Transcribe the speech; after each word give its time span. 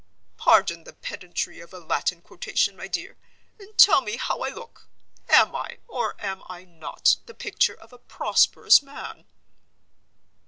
_Pardon 0.35 0.83
the 0.83 0.93
pedantry 0.93 1.59
of 1.59 1.75
a 1.75 1.79
Latin 1.79 2.21
quotation, 2.23 2.75
my 2.75 2.87
dear, 2.87 3.17
and 3.59 3.77
tell 3.77 4.01
me 4.01 4.17
how 4.17 4.39
I 4.39 4.49
look. 4.49 4.87
Am 5.29 5.55
I, 5.55 5.77
or 5.87 6.15
am 6.17 6.41
I 6.49 6.65
not, 6.65 7.17
the 7.27 7.35
picture 7.35 7.75
of 7.75 7.93
a 7.93 7.99
prosperous 7.99 8.81
man?" 8.81 9.25